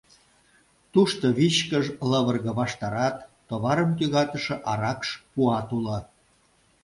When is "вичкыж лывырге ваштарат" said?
1.37-3.17